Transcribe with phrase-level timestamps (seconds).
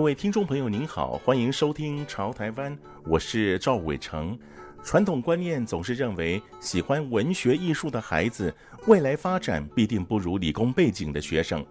[0.00, 4.36] 各位听众朋友，您好，欢迎收听《潮台湾》，我是赵伟成。
[4.82, 8.52] 传统观念总是认为，喜欢文学艺术的孩子
[8.86, 11.62] 未来发展必定不如理工背景的学生。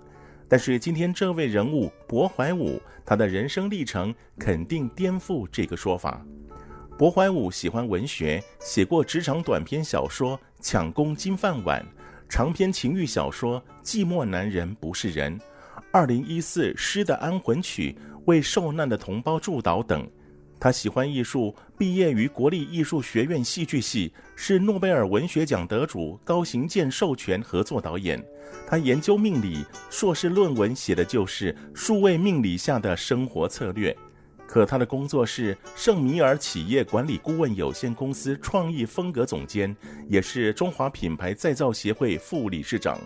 [0.47, 6.23] 但是今天这位人物柏怀武，他的人生历程肯定颠覆这个说法。
[6.99, 11.81] 柏怀武喜欢文学，写过职场短篇小说《抢攻金饭碗》，
[12.29, 15.35] 长篇情欲小说《寂寞男人不是人》，
[15.91, 17.97] 二零一四诗的安魂曲。
[18.29, 20.07] 为受难的同胞祝祷等，
[20.59, 28.23] 他喜欢艺术，毕业于国立艺术学院戏剧系，是诺贝尔文学奖得主高行健授权合作导演。
[28.67, 33.95] 他研究命理，硕士论文写的就是数位命理下的生活策略。
[34.47, 39.75] 可他的工作是圣米尔企业管理顾问有限公司创意风格总监，
[40.07, 42.99] 也是中华品牌再造协会副理事长。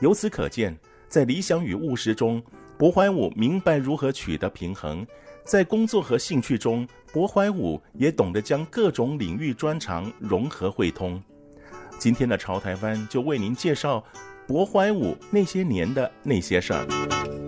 [0.00, 0.74] 由此可见，
[1.08, 2.42] 在理想与务实中。
[2.78, 5.06] 薄怀武明白如何取得平衡，
[5.44, 11.22] 在工作和兴趣中，薄怀武也懂得将各种领域专长融合汇通。
[11.98, 14.02] 今天的潮台湾就为您介绍
[14.48, 17.41] 薄怀武那些年的那些事儿。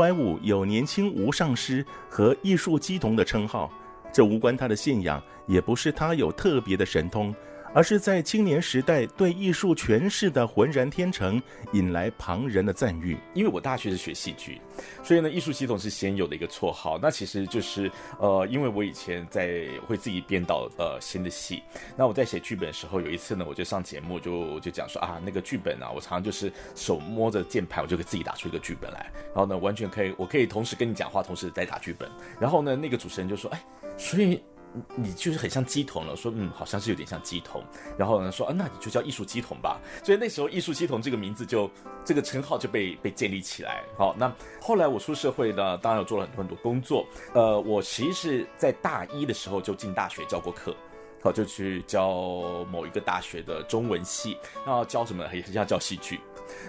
[0.00, 3.70] 怀武有“年轻无上师”和“艺术基童”的称号，
[4.10, 7.34] 这无关他的信仰，也不是他有特别的神通。
[7.72, 11.40] 而是在青年时代对艺术诠释的浑然天成，
[11.72, 13.16] 引来旁人的赞誉。
[13.34, 14.60] 因为我大学是学戏剧，
[15.02, 16.98] 所以呢，艺术系统是先有的一个绰号。
[16.98, 21.62] 那其实就是呃，因为我以前在会自己编导呃新的戏，
[21.96, 32.10] 那我在写剧本的时候，有一次呢，我就上节目就就讲说啊，那个剧本啊，我常常就是手摸着键盘，我就给自己打出一个剧本来，然后呢，完全可以，我可以同时跟你讲话，同时在打剧本。
[32.40, 33.62] 然后呢，那个主持人就说，哎，
[33.96, 34.42] 所以。
[34.94, 37.62] 你就是很像鸡童了，说嗯，好像是有点像鸡童。
[37.98, 39.80] 然后呢，说啊，那你就叫艺术鸡童吧。
[40.04, 41.70] 所以那时候艺术鸡童这个名字就
[42.04, 43.82] 这个称号就被被建立起来。
[43.98, 47.06] 好，那后来我出社会呢，当然有做了很多很多工作。
[47.34, 50.74] 呃，我其实是在大一的时候就进大学教过课，
[51.22, 56.20] 好，就去教某一个大学的中文系，然后教什么也是要教戏剧。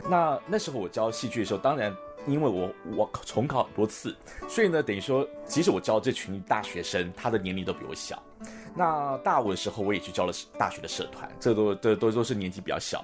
[0.09, 1.95] 那那时候我教戏剧的时候，当然。
[2.27, 4.15] 因为我我重考很多次，
[4.47, 8.21] 所以呢，等于说，即使我教这群大学生，他的年龄都比我小。
[8.75, 13.03] 那大五的时候，我也去教了大学的社团，这都这都都是年纪比较小。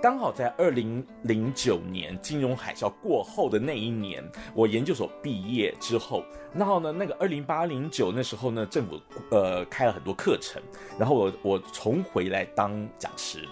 [0.00, 4.24] 刚好在二零零九年金融海啸过后的那一年，
[4.54, 6.22] 我研究所毕业之后，
[6.54, 9.00] 然后呢，那个二零八零九那时候呢，政府
[9.30, 10.62] 呃开了很多课程，
[10.96, 13.44] 然后我我重回来当讲师。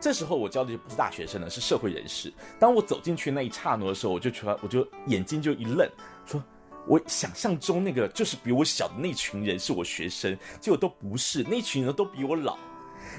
[0.00, 2.32] 这时候我教的就不是大学生了，是社会人士。
[2.58, 5.88] 当我走进去那一刹那的时候，我就觉得，我就眼睛就一愣，
[6.24, 6.42] 说，
[6.86, 12.56] 我想象中那个就是比我小的那群人是我学生，结果都不是，那群人都比我老。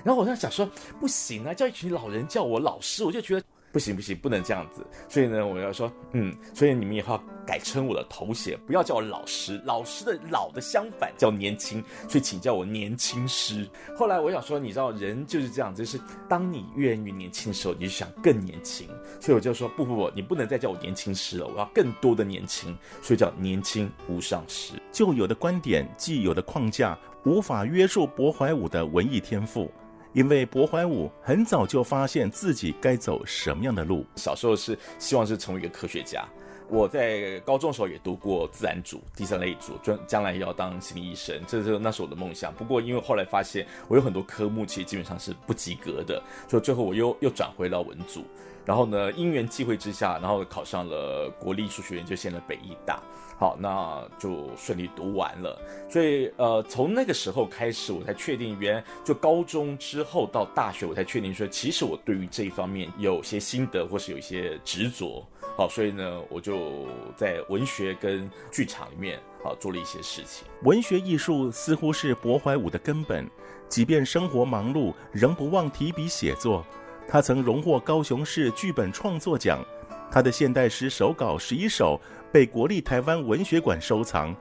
[0.03, 0.69] 然后我在想说，
[0.99, 3.45] 不行啊，叫一群老人叫我老师，我就觉得。
[3.71, 4.85] 不行不行，不能这样子。
[5.07, 9.61] 所以呢，我要说，嗯，所以你们以后要改称我的头衔，不要叫我老师。
[9.65, 13.67] 老师的老的相反叫年轻，所以请叫我年轻师。
[13.95, 18.87] 后来我想说，你知道人就是这样，就是当你越来越年轻的时候，你就想更年轻。
[19.19, 24.73] 所以我就说，不不不，你不能再叫我年轻师了，我要更多的年轻，所以叫年轻无上师。
[24.91, 29.71] 旧有的观点，既有的框架，无法约束柏怀武的文艺天赋。
[30.13, 34.05] 因为柏怀武很早就发现自己该走什么样的路。
[34.15, 36.25] 小时候是希望是成为一个科学家。
[36.67, 42.53] 我在高中的时候也读过自然组、第三类组，将将来要当心理医生，这是那是我的梦想。
[42.53, 48.23] 不过因为后来发现我有很多科目其实基本上是不及格的，所以最后我又又转回到文组。
[48.69, 53.01] 然后呢，因缘际会之下，然后考上了国立艺术学院，就现在北艺大。
[53.35, 55.59] 好，那就顺利读完了。
[55.89, 65.25] 所以，呃，从那个时候开始，我才确定，原来就高中之后到大学，我才确定说，其实我对于这一方面有些心得，或是有一些执着。
[65.57, 70.45] 好，所以呢，我就在文学跟剧场里面，好做了一些事情。
[70.61, 73.27] 文学艺术似乎是柏怀武的根本，
[73.67, 76.63] 即便生活忙碌，仍不忘提笔写作。
[77.11, 79.65] 他曾荣获高雄市剧本创作奖，
[80.11, 81.99] 他的现代诗手稿十一首
[82.31, 84.35] 被国立台湾文学馆收藏。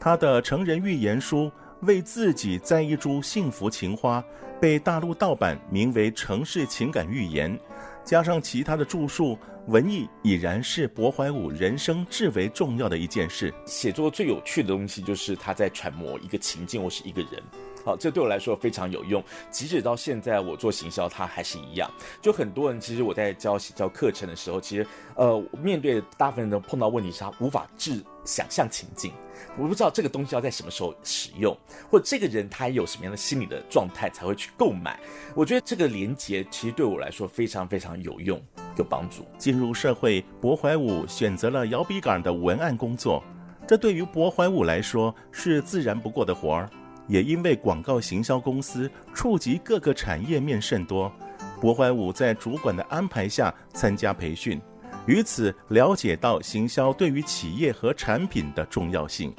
[0.00, 1.44] 他的成人寓言书
[1.82, 4.18] 《为自己栽一株幸福情花》
[4.58, 7.54] 被大陆盗版，名为《城市情感寓言》。
[8.02, 13.52] 加上其他的著述，文艺已然是柏怀武人生至为重要的一件事。
[13.66, 17.42] 写作最有趣的东西，就是他在揣摩一个情境或是一个人。
[17.86, 19.22] 好，这对我来说非常有用。
[19.48, 21.88] 即使到现在我做行销，它还是一样。
[22.20, 24.84] 就很多人，其实我在教行销课程的时候，其实
[25.14, 29.12] 呃，面对大部分人都碰到问题是他无法置想象情境。
[29.56, 31.56] 我不知道这个东西要在什么时候使用，
[31.88, 34.98] 或者这个人他有什么样的心理的状态才会去购买。
[35.36, 38.42] 我觉得这个连接其实对我来说非常非常有用，
[38.76, 39.24] 有帮助。
[39.38, 43.22] 进入社会，柏怀武选择了摇笔杆的文案工作，
[43.64, 46.68] 这对于柏怀武来说是自然不过的活儿。
[47.08, 51.12] 也因为广告行销公司触及各个产业面甚多，
[51.60, 54.60] 柏怀武在主管的安排下参加培训。
[55.06, 59.32] 于此了解到行销对于企业和产品的重要性，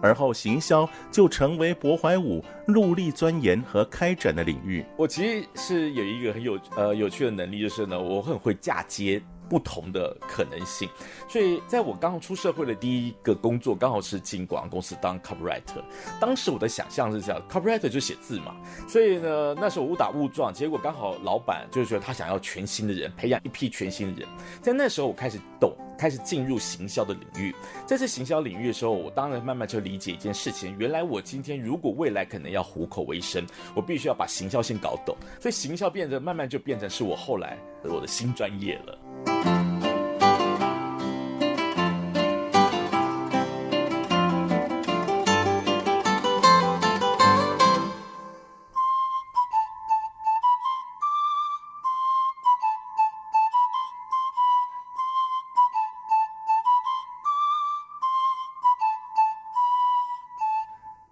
[0.00, 4.84] 而后行销就成为柏怀武努力钻研和开展的领域。
[4.96, 9.20] 我其实是有一个很有呃有趣的能力，就是呢，我很会嫁接。
[9.48, 10.88] 不同的可能性，
[11.28, 15.82] 所以在我刚出社会的第一个工作，刚好是进广告公司当 copywriter。
[16.20, 18.54] 当时我的想象是这样，copywriter 就写字嘛，
[18.86, 24.28] 所以呢，那时候误打误撞，结果刚好老板就是说他想要全新的人，培养一批全新的人。
[24.60, 27.54] 在那时候，我开始懂，开始进入行销的领域。
[27.84, 35.16] 在这行销领域的时候，我当然慢慢就理解一件事情：原来我今天如果未来可能要糊口为生，我必须要把行销先搞懂。
[35.40, 39.57] 所以行销变得慢慢就变成是我后来我的新专业了。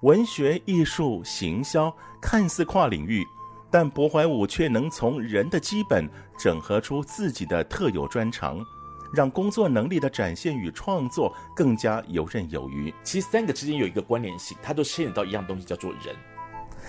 [0.01, 3.25] 文学、艺术、行销看似跨领域。
[3.69, 6.09] 但薄怀武却能从人的基本
[6.39, 8.65] 整合出自己的特有专长，
[9.13, 12.95] 让工作能力的展现与创作更加游刃有余。
[13.03, 16.15] 其实三个之间有一个关联性，它都牵扯到一样东西，叫做人。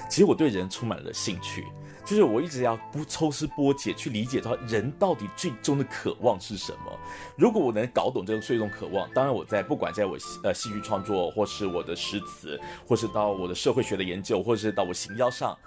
[0.07, 1.65] 其实我对人充满了兴趣，
[2.07, 6.97] 就是我一直要不抽丝剥茧去理解到人到底最终的渴望是什么。
[7.35, 12.57] 如果我能搞懂这个最终渴望，当然我在不管在我呃戏剧创作，或是我的诗词，
[12.87, 15.57] 或是到我的社会学的研究，或是到我行销上。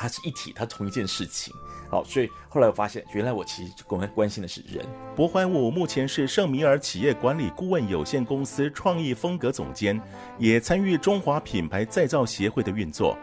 [0.00, 1.52] 它是一体，它同一件事情。
[1.90, 4.86] 好，所以后来我发现，原来我其实更关心的是人。
[5.16, 10.00] 柏怀武目前是圣米尔企业管理顾问有限公司创意风格总监，
[10.38, 13.18] 也参与中华品牌再造协会的运作。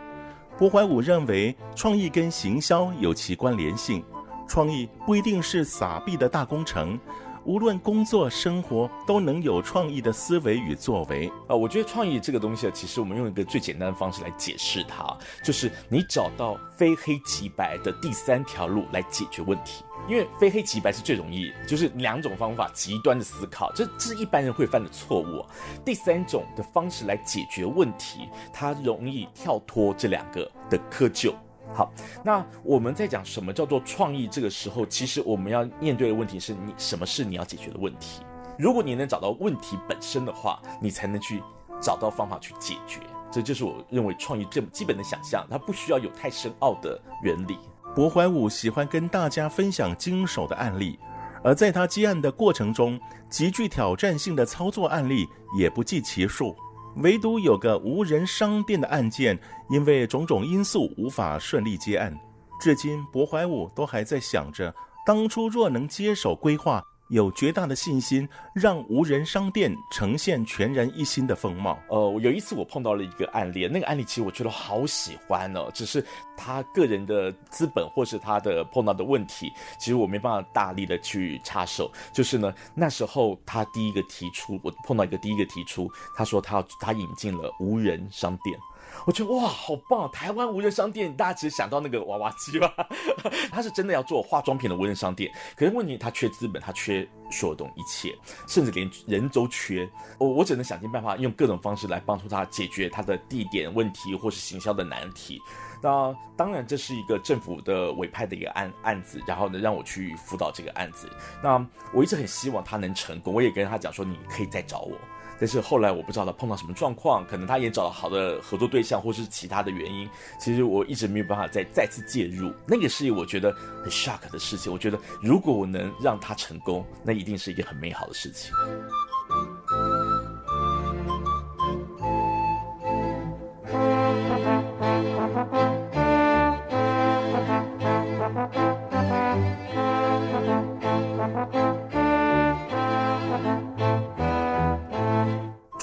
[0.57, 4.02] 柏怀武认为，创意跟行销有其关联性，
[4.48, 6.98] 创意不一定是撒币的大工程。
[7.44, 11.56] 无论工作生活都能有创意的思维与作为啊！
[11.56, 19.85] 我觉得创意这个东西啊，其实我们用一个最简单的方式来解释它，就是你找到非黑即白的第三条路来解决问题。
[20.08, 25.46] 因为非黑即白是最容易，就是两种方法极端的思考，这这是一般人会犯的错误。
[25.84, 31.34] 第三种的方式来解决问题，它容易跳脱这两个的窠臼。
[31.74, 31.92] 好，
[32.24, 34.28] 那我们在讲什么叫做创意？
[34.28, 38.22] 这个时候，其实我们要面对的问题是你什么是你要解决的问题。
[38.58, 41.42] 如果你能找到问题本身的话，你才能去
[41.82, 43.00] 找到方法去解决。
[43.32, 47.58] 这就是我认为创意这么基本的想象，它不需要有太深奥的原理。
[47.96, 51.00] 薄怀武喜欢跟大家分享经手的案例，
[51.42, 53.00] 而在他接案的过程中，
[53.30, 55.25] 极具挑战性的操作案例
[55.58, 56.54] 也不计其数。
[56.98, 62.14] 唯独有个无人商店的案件，因为种种因素无法顺利接案，
[62.60, 64.75] 至今薄怀武都还在想着，
[65.06, 66.84] 当初若能接手规划。
[67.10, 71.78] 有绝大的信心，让无人商店呈现全然一新的风貌。
[71.88, 76.04] 呃，有一次我碰到了一个案例，那个案例其实我觉得好喜欢哦，只是
[76.36, 81.92] 他个人的资本或是他的碰到的问题，其实我没办法大力的去插手。
[82.12, 88.58] 就是呢，那时候他第一个提出，我碰到一个第一个提出，他说他要他引进了无人商店。
[89.06, 90.10] 我觉得哇，好棒！
[90.12, 92.74] 台湾无人商店，大家只想到那个娃娃机吧？
[93.51, 98.15] 他是真的要做化妆品的无人商店，可是问题他缺资本，他缺所有东一切，
[98.48, 99.88] 甚至连人都缺。
[100.18, 105.39] 我我只能想尽办法，用各种方式来帮助他解决他的地点问题或是行销的难题。
[105.84, 111.08] 那当然，这是一个政府的委派的一个案案子，然后呢，让我去辅导这个案子。
[111.44, 111.63] 那
[111.94, 114.98] 我一直很希望他能成功，我也跟他讲说，你可以再找我。
[115.39, 120.10] 但是后来我不知道他碰到什么状况，可能他也找了好的合作对象，或是其他的原因。
[120.39, 122.54] 其实我一直没有办法再再次介入。
[122.65, 123.51] 那个是我觉得
[123.84, 124.72] 很 shock 的事情。
[124.72, 128.54] 我觉得如果我能让他成功，那一定是一件很美好的事情。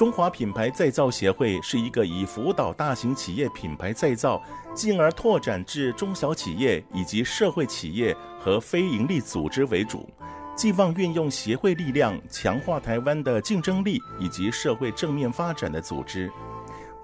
[0.02, 4.42] 中华品牌再造协会是一个以辅导大型企业品牌再造，
[4.75, 10.11] 进而拓展至中小企业以及社会企业和非营利组织为主，
[10.56, 16.28] 寄望运用协会力量强化台湾的竞争力以及社会正面发展的组织。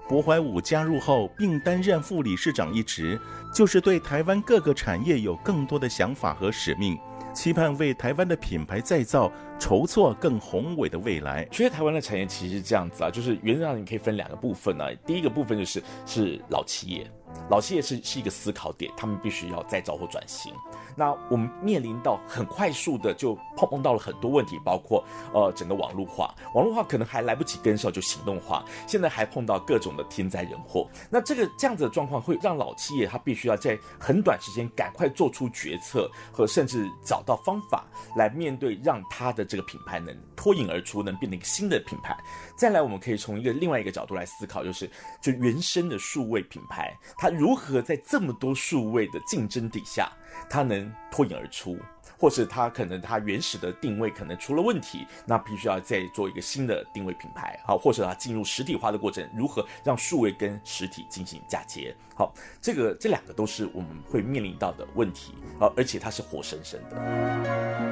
[0.09, 3.17] 柏怀武加入后并担任副理事长一职，
[3.53, 6.99] 就是对台湾各个产业有更多的想法和使命。
[7.31, 11.47] 期盼为台湾的品牌再造筹措更宏伟的未来。
[11.51, 14.91] 所以台湾的产业其实是这样子啊，就是原则上你可以分两个部分呢、啊。
[15.05, 17.11] 第一个部分就是是老企业，
[17.49, 20.53] 老企业是是一个思考点，他们必须要再造或转型。
[20.95, 25.01] 那我们面临到很快速的就碰碰到了很多问题，包括
[25.33, 30.89] 呃整个网络化，网络化可能还来不及跟上就行动化，现在还碰到各种的天灾人祸。
[31.09, 37.85] 那这个这样子的状况会让老企业他必须要在很短时间赶快做出决策和甚至找到方法
[38.15, 42.15] 来面对，让他的这个品牌能脱颖而出，能变成一个新的品牌。
[42.55, 44.89] 再来，我们可以从一个另外一个角度来思考，就是
[45.19, 50.09] 就原生的数位品牌，它如何在这么多数位的竞争底下。
[50.47, 51.77] 它能脱颖而出，
[52.17, 61.95] 或是它可能它原始的定位可能出了问题，那必须要再做一个新的定位品牌，好，或者它进入实体化的过程，如何让数位跟实体进行嫁接？
[62.15, 67.88] 好，这个这两个都是我们会面临到的问题，好，而且它是活生生的。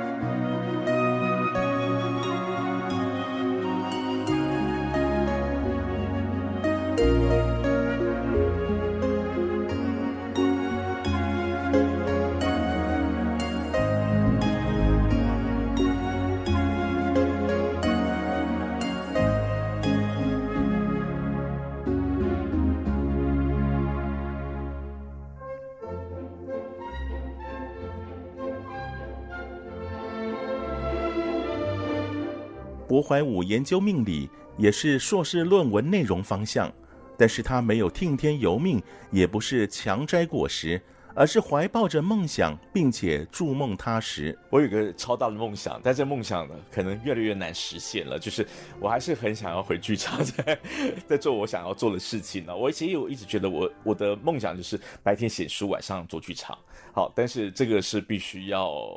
[32.88, 36.72] 博怀武研究命理也是硕士论文内容方向，
[37.18, 40.82] 但是他没有听天由命，也不是强摘果实，
[41.14, 44.38] 而是怀抱着梦想，并且筑梦踏实。
[44.50, 48.18] 我有个超大的梦想，但这梦想呢，可能越来越难实现了。
[48.18, 48.48] 就是
[48.80, 50.60] 我还是很想要回剧场，在
[51.10, 52.56] 在做我想要做的事情呢。
[52.56, 56.58] 我其实我一直觉得我我的梦想就是白天写书，晚上做剧场。
[56.94, 58.90] 好，但是这个是必须要。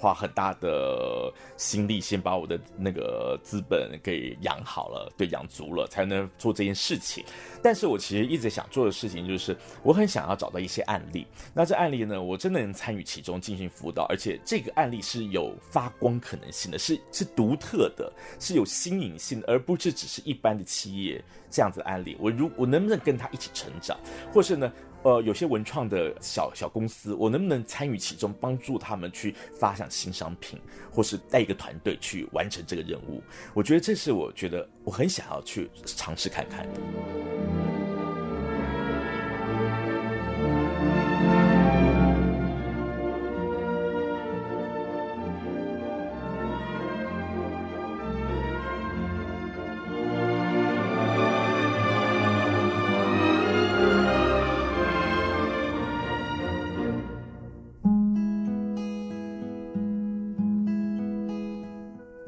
[0.00, 7.22] 花很大的心力，先把我的那个资本给养好了，对，养足了，才能做这件事情。
[7.62, 11.26] 但是我其实一直想做的事情，就是我很想要找到一些案例。
[11.52, 22.16] 那这案例呢，我真的能参与其中进行辅导，而且这个案例是有发光可能性的，是是独特的，是有新颖性，而不是只是一般的企业这样子的案例。
[22.18, 24.00] 我如我能不能跟他一起成长，
[24.32, 24.72] 或是呢？
[25.02, 30.58] 呃，有些文创的小小公司，我能不能参与其中，帮助他们去发展新商品，
[30.90, 33.22] 或是带一个团队去完成这个任务？
[33.52, 36.80] 我觉得这是我觉得我很想要去尝试看看的。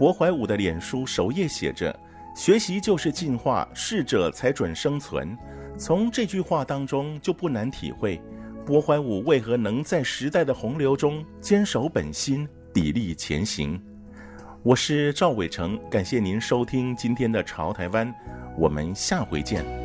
[0.02, 1.96] 薄怀武的脸书首页写着
[2.34, 5.38] ：“学习就是进化，适者才准生存。”
[5.78, 8.20] 从这句话当中就不难体会，
[8.66, 13.80] 薄怀武为何能在时代的洪流中坚守本心，砥砺前行。
[14.64, 18.08] 我是赵伟成，感谢您收听今天的《潮台湾》，
[18.58, 19.81] 我们下回见。